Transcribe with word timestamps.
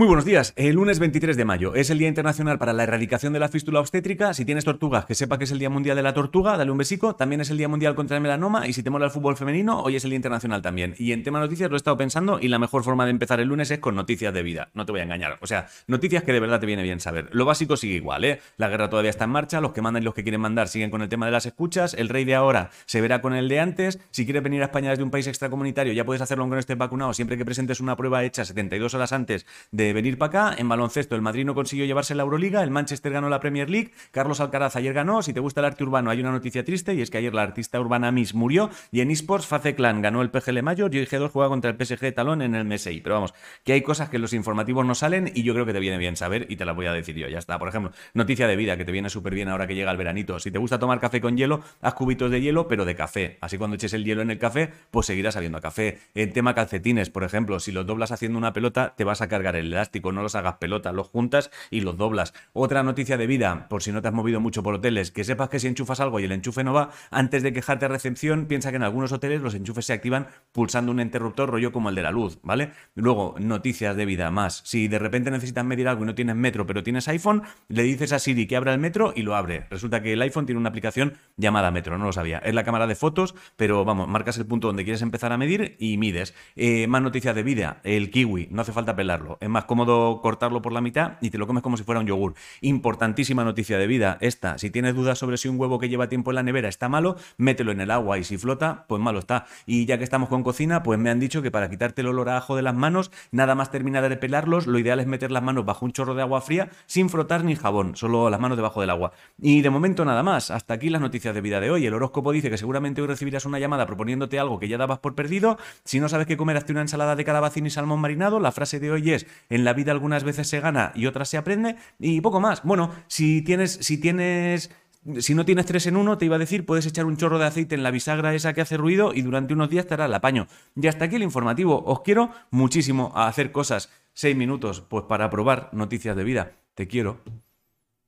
Muy 0.00 0.06
buenos 0.06 0.24
días. 0.24 0.54
El 0.56 0.76
lunes 0.76 0.98
23 0.98 1.36
de 1.36 1.44
mayo 1.44 1.74
es 1.74 1.90
el 1.90 1.98
Día 1.98 2.08
Internacional 2.08 2.58
para 2.58 2.72
la 2.72 2.84
Erradicación 2.84 3.34
de 3.34 3.38
la 3.38 3.50
Fístula 3.50 3.80
Obstétrica. 3.80 4.32
Si 4.32 4.46
tienes 4.46 4.64
tortugas, 4.64 5.04
que 5.04 5.14
sepa 5.14 5.36
que 5.36 5.44
es 5.44 5.50
el 5.50 5.58
Día 5.58 5.68
Mundial 5.68 5.94
de 5.94 6.02
la 6.02 6.14
Tortuga, 6.14 6.56
dale 6.56 6.70
un 6.70 6.78
besico. 6.78 7.16
También 7.16 7.42
es 7.42 7.50
el 7.50 7.58
Día 7.58 7.68
Mundial 7.68 7.94
contra 7.94 8.16
el 8.16 8.22
melanoma 8.22 8.66
y 8.66 8.72
si 8.72 8.82
te 8.82 8.88
mola 8.88 9.04
el 9.04 9.10
fútbol 9.10 9.36
femenino, 9.36 9.82
hoy 9.82 9.96
es 9.96 10.04
el 10.04 10.08
Día 10.08 10.16
Internacional 10.16 10.62
también. 10.62 10.94
Y 10.96 11.12
en 11.12 11.22
tema 11.22 11.38
noticias 11.38 11.68
lo 11.68 11.76
he 11.76 11.84
estado 11.84 11.98
pensando 11.98 12.38
y 12.40 12.48
la 12.48 12.58
mejor 12.58 12.82
forma 12.82 13.04
de 13.04 13.10
empezar 13.10 13.40
el 13.40 13.48
lunes 13.48 13.70
es 13.72 13.78
con 13.78 13.94
noticias 13.94 14.32
de 14.32 14.42
vida. 14.42 14.70
No 14.72 14.86
te 14.86 14.92
voy 14.92 15.02
a 15.02 15.04
engañar. 15.04 15.36
O 15.42 15.46
sea, 15.46 15.66
noticias 15.86 16.22
que 16.22 16.32
de 16.32 16.40
verdad 16.40 16.60
te 16.60 16.66
viene 16.66 16.82
bien 16.82 17.00
saber. 17.00 17.28
Lo 17.32 17.44
básico 17.44 17.76
sigue 17.76 17.96
igual, 17.96 18.24
¿eh? 18.24 18.40
La 18.56 18.70
guerra 18.70 18.88
todavía 18.88 19.10
está 19.10 19.24
en 19.24 19.32
marcha, 19.32 19.60
los 19.60 19.72
que 19.72 19.82
mandan 19.82 20.02
y 20.02 20.06
los 20.06 20.14
que 20.14 20.22
quieren 20.22 20.40
mandar 20.40 20.68
siguen 20.68 20.88
con 20.88 21.02
el 21.02 21.10
tema 21.10 21.26
de 21.26 21.32
las 21.32 21.44
escuchas. 21.44 21.92
El 21.92 22.08
rey 22.08 22.24
de 22.24 22.36
ahora 22.36 22.70
se 22.86 23.02
verá 23.02 23.20
con 23.20 23.34
el 23.34 23.50
de 23.50 23.60
antes. 23.60 23.98
Si 24.12 24.24
quieres 24.24 24.42
venir 24.42 24.62
a 24.62 24.64
España 24.64 24.88
desde 24.88 25.02
un 25.02 25.10
país 25.10 25.26
extracomunitario, 25.26 25.92
ya 25.92 26.06
puedes 26.06 26.22
hacerlo 26.22 26.44
aunque 26.44 26.54
no 26.54 26.60
estés 26.60 26.78
vacunado 26.78 27.12
siempre 27.12 27.36
que 27.36 27.44
presentes 27.44 27.80
una 27.80 27.96
prueba 27.96 28.24
hecha 28.24 28.46
72 28.46 28.94
horas 28.94 29.12
antes 29.12 29.44
de 29.72 29.89
venir 29.92 30.18
para 30.18 30.48
acá. 30.50 30.60
En 30.60 30.68
baloncesto, 30.68 31.14
el 31.14 31.22
Madrid 31.22 31.44
no 31.44 31.54
consiguió 31.54 31.84
llevarse 31.84 32.14
la 32.14 32.22
Euroliga, 32.22 32.62
el 32.62 32.70
Manchester 32.70 33.12
ganó 33.12 33.28
la 33.28 33.40
Premier 33.40 33.70
League, 33.70 33.92
Carlos 34.10 34.40
Alcaraz 34.40 34.76
ayer 34.76 34.92
ganó. 34.92 35.22
Si 35.22 35.32
te 35.32 35.40
gusta 35.40 35.60
el 35.60 35.66
arte 35.66 35.84
urbano, 35.84 36.10
hay 36.10 36.20
una 36.20 36.30
noticia 36.30 36.64
triste 36.64 36.94
y 36.94 37.02
es 37.02 37.10
que 37.10 37.18
ayer 37.18 37.34
la 37.34 37.42
artista 37.42 37.80
urbana 37.80 38.12
Miss 38.12 38.34
murió. 38.34 38.70
Y 38.90 39.00
en 39.00 39.10
esports, 39.10 39.46
Face 39.46 39.74
Clan 39.74 40.02
ganó 40.02 40.22
el 40.22 40.30
PGL 40.30 40.62
Mayor 40.62 40.94
y 40.94 41.06
G2 41.06 41.30
juega 41.30 41.48
contra 41.48 41.70
el 41.70 41.76
PSG 41.76 42.14
Talón 42.14 42.42
en 42.42 42.54
el 42.54 42.64
MSI. 42.64 43.00
Pero 43.00 43.14
vamos, 43.16 43.34
que 43.64 43.72
hay 43.72 43.82
cosas 43.82 44.08
que 44.08 44.18
los 44.18 44.32
informativos 44.32 44.84
no 44.84 44.94
salen 44.94 45.30
y 45.34 45.42
yo 45.42 45.52
creo 45.54 45.66
que 45.66 45.72
te 45.72 45.80
viene 45.80 45.98
bien 45.98 46.16
saber 46.16 46.46
y 46.48 46.56
te 46.56 46.64
las 46.64 46.76
voy 46.76 46.86
a 46.86 46.92
decir 46.92 47.16
yo. 47.16 47.28
Ya 47.28 47.38
está. 47.38 47.58
Por 47.58 47.68
ejemplo, 47.68 47.92
noticia 48.14 48.46
de 48.46 48.56
vida 48.56 48.76
que 48.76 48.84
te 48.84 48.92
viene 48.92 49.10
súper 49.10 49.34
bien 49.34 49.48
ahora 49.48 49.66
que 49.66 49.74
llega 49.74 49.90
el 49.90 49.96
veranito. 49.96 50.38
Si 50.38 50.50
te 50.50 50.58
gusta 50.58 50.78
tomar 50.78 51.00
café 51.00 51.20
con 51.20 51.36
hielo, 51.36 51.62
haz 51.80 51.94
cubitos 51.94 52.30
de 52.30 52.40
hielo, 52.40 52.68
pero 52.68 52.84
de 52.84 52.94
café. 52.94 53.38
Así 53.40 53.58
cuando 53.58 53.76
eches 53.76 53.92
el 53.92 54.04
hielo 54.04 54.22
en 54.22 54.30
el 54.30 54.38
café, 54.38 54.70
pues 54.90 55.06
seguirá 55.06 55.32
sabiendo 55.32 55.60
café. 55.60 55.98
En 56.14 56.32
tema 56.32 56.54
calcetines, 56.54 57.10
por 57.10 57.24
ejemplo, 57.24 57.60
si 57.60 57.72
los 57.72 57.86
doblas 57.86 58.12
haciendo 58.12 58.38
una 58.38 58.52
pelota, 58.52 58.94
te 58.96 59.04
vas 59.04 59.20
a 59.20 59.28
cargar 59.28 59.56
el 59.56 59.70
no 60.12 60.22
los 60.22 60.34
hagas 60.34 60.54
pelota, 60.54 60.92
los 60.92 61.08
juntas 61.08 61.50
y 61.70 61.80
los 61.80 61.96
doblas. 61.96 62.34
Otra 62.52 62.82
noticia 62.82 63.16
de 63.16 63.26
vida, 63.26 63.68
por 63.68 63.82
si 63.82 63.92
no 63.92 64.02
te 64.02 64.08
has 64.08 64.14
movido 64.14 64.40
mucho 64.40 64.62
por 64.62 64.74
hoteles, 64.74 65.10
que 65.10 65.24
sepas 65.24 65.48
que 65.48 65.60
si 65.60 65.68
enchufas 65.68 66.00
algo 66.00 66.20
y 66.20 66.24
el 66.24 66.32
enchufe 66.32 66.64
no 66.64 66.72
va, 66.72 66.90
antes 67.10 67.42
de 67.42 67.52
quejarte 67.52 67.86
a 67.86 67.88
recepción, 67.88 68.46
piensa 68.46 68.70
que 68.70 68.76
en 68.76 68.82
algunos 68.82 69.12
hoteles 69.12 69.40
los 69.40 69.54
enchufes 69.54 69.86
se 69.86 69.92
activan 69.92 70.26
pulsando 70.52 70.92
un 70.92 71.00
interruptor 71.00 71.50
rollo 71.50 71.72
como 71.72 71.88
el 71.88 71.94
de 71.94 72.02
la 72.02 72.10
luz, 72.10 72.38
¿vale? 72.42 72.72
Luego, 72.94 73.36
noticias 73.38 73.96
de 73.96 74.06
vida 74.06 74.30
más. 74.30 74.62
Si 74.64 74.88
de 74.88 74.98
repente 74.98 75.30
necesitas 75.30 75.64
medir 75.64 75.88
algo 75.88 76.02
y 76.02 76.06
no 76.06 76.14
tienes 76.14 76.36
metro, 76.36 76.66
pero 76.66 76.82
tienes 76.82 77.08
iPhone, 77.08 77.42
le 77.68 77.82
dices 77.82 78.12
a 78.12 78.18
Siri 78.18 78.46
que 78.46 78.56
abra 78.56 78.72
el 78.72 78.80
metro 78.80 79.12
y 79.14 79.22
lo 79.22 79.36
abre. 79.36 79.66
Resulta 79.70 80.02
que 80.02 80.12
el 80.12 80.22
iPhone 80.22 80.46
tiene 80.46 80.58
una 80.58 80.68
aplicación 80.68 81.14
llamada 81.36 81.70
Metro, 81.70 81.98
no 81.98 82.06
lo 82.06 82.12
sabía. 82.12 82.38
Es 82.38 82.54
la 82.54 82.64
cámara 82.64 82.86
de 82.86 82.94
fotos, 82.94 83.34
pero 83.56 83.84
vamos, 83.84 84.08
marcas 84.08 84.38
el 84.38 84.46
punto 84.46 84.66
donde 84.66 84.84
quieres 84.84 85.02
empezar 85.02 85.32
a 85.32 85.38
medir 85.38 85.76
y 85.78 85.96
mides. 85.98 86.34
Eh, 86.56 86.86
más 86.86 87.02
noticias 87.02 87.34
de 87.34 87.42
vida, 87.42 87.80
el 87.84 88.10
kiwi, 88.10 88.48
no 88.50 88.62
hace 88.62 88.72
falta 88.72 88.96
pelarlo. 88.96 89.38
Es 89.40 89.48
más 89.48 89.64
cómodo 89.70 90.20
cortarlo 90.20 90.62
por 90.62 90.72
la 90.72 90.80
mitad 90.80 91.12
y 91.20 91.30
te 91.30 91.38
lo 91.38 91.46
comes 91.46 91.62
como 91.62 91.76
si 91.76 91.84
fuera 91.84 92.00
un 92.00 92.06
yogur. 92.08 92.34
Importantísima 92.60 93.44
noticia 93.44 93.78
de 93.78 93.86
vida 93.86 94.18
esta. 94.20 94.58
Si 94.58 94.68
tienes 94.68 94.96
dudas 94.96 95.16
sobre 95.16 95.36
si 95.36 95.46
un 95.46 95.60
huevo 95.60 95.78
que 95.78 95.88
lleva 95.88 96.08
tiempo 96.08 96.32
en 96.32 96.34
la 96.34 96.42
nevera 96.42 96.68
está 96.68 96.88
malo, 96.88 97.14
mételo 97.36 97.70
en 97.70 97.80
el 97.80 97.92
agua 97.92 98.18
y 98.18 98.24
si 98.24 98.36
flota, 98.36 98.84
pues 98.88 99.00
malo 99.00 99.20
está. 99.20 99.46
Y 99.66 99.86
ya 99.86 99.96
que 99.96 100.02
estamos 100.02 100.28
con 100.28 100.42
cocina, 100.42 100.82
pues 100.82 100.98
me 100.98 101.08
han 101.08 101.20
dicho 101.20 101.40
que 101.40 101.52
para 101.52 101.70
quitarte 101.70 102.00
el 102.00 102.08
olor 102.08 102.30
a 102.30 102.38
ajo 102.38 102.56
de 102.56 102.62
las 102.62 102.74
manos, 102.74 103.12
nada 103.30 103.54
más 103.54 103.70
terminar 103.70 104.08
de 104.08 104.16
pelarlos, 104.16 104.66
lo 104.66 104.76
ideal 104.76 104.98
es 104.98 105.06
meter 105.06 105.30
las 105.30 105.44
manos 105.44 105.64
bajo 105.64 105.84
un 105.84 105.92
chorro 105.92 106.16
de 106.16 106.22
agua 106.22 106.40
fría 106.40 106.68
sin 106.86 107.08
frotar 107.08 107.44
ni 107.44 107.54
jabón, 107.54 107.94
solo 107.94 108.28
las 108.28 108.40
manos 108.40 108.58
debajo 108.58 108.80
del 108.80 108.90
agua. 108.90 109.12
Y 109.40 109.62
de 109.62 109.70
momento 109.70 110.04
nada 110.04 110.24
más. 110.24 110.50
Hasta 110.50 110.74
aquí 110.74 110.90
las 110.90 111.00
noticias 111.00 111.32
de 111.32 111.42
vida 111.42 111.60
de 111.60 111.70
hoy. 111.70 111.86
El 111.86 111.94
horóscopo 111.94 112.32
dice 112.32 112.50
que 112.50 112.58
seguramente 112.58 113.02
hoy 113.02 113.06
recibirás 113.06 113.46
una 113.46 113.60
llamada 113.60 113.86
proponiéndote 113.86 114.40
algo 114.40 114.58
que 114.58 114.66
ya 114.66 114.78
dabas 114.78 114.98
por 114.98 115.14
perdido. 115.14 115.58
Si 115.84 116.00
no 116.00 116.08
sabes 116.08 116.26
qué 116.26 116.36
comer, 116.36 116.56
hazte 116.56 116.72
una 116.72 116.80
ensalada 116.80 117.14
de 117.14 117.24
calabacín 117.24 117.66
y 117.66 117.70
salmón 117.70 118.00
marinado. 118.00 118.40
La 118.40 118.50
frase 118.50 118.80
de 118.80 118.90
hoy 118.90 119.12
es, 119.12 119.28
en 119.50 119.64
la 119.64 119.74
vida 119.74 119.92
algunas 119.92 120.24
veces 120.24 120.48
se 120.48 120.60
gana 120.60 120.92
y 120.94 121.06
otras 121.06 121.28
se 121.28 121.36
aprende. 121.36 121.76
Y 121.98 122.22
poco 122.22 122.40
más. 122.40 122.62
Bueno, 122.62 122.90
si 123.08 123.42
tienes, 123.42 123.72
si 123.82 123.98
tienes 123.98 124.70
si 125.18 125.34
no 125.34 125.44
tienes 125.44 125.64
tres 125.66 125.86
en 125.86 125.96
uno, 125.96 126.18
te 126.18 126.26
iba 126.26 126.36
a 126.36 126.38
decir, 126.38 126.66
puedes 126.66 126.84
echar 126.86 127.06
un 127.06 127.16
chorro 127.16 127.38
de 127.38 127.46
aceite 127.46 127.74
en 127.74 127.82
la 127.82 127.90
bisagra 127.90 128.34
esa 128.34 128.52
que 128.52 128.60
hace 128.60 128.76
ruido 128.76 129.12
y 129.14 129.22
durante 129.22 129.54
unos 129.54 129.70
días 129.70 129.86
te 129.86 129.94
hará 129.94 130.04
el 130.06 130.14
apaño. 130.14 130.46
Y 130.76 130.86
hasta 130.86 131.06
aquí 131.06 131.16
el 131.16 131.22
informativo. 131.22 131.82
Os 131.84 132.02
quiero 132.02 132.30
muchísimo 132.50 133.12
a 133.14 133.26
hacer 133.26 133.50
cosas. 133.50 133.90
Seis 134.12 134.36
minutos, 134.36 134.82
pues 134.82 135.04
para 135.04 135.30
probar 135.30 135.70
noticias 135.72 136.16
de 136.16 136.24
vida. 136.24 136.52
Te 136.74 136.86
quiero. 136.86 137.20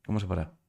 ¿Cómo 0.05 0.21
se 0.21 0.27
para? 0.27 0.53